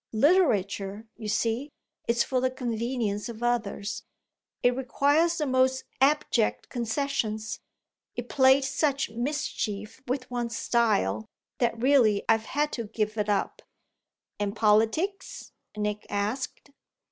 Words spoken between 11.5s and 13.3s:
that really I've had to give it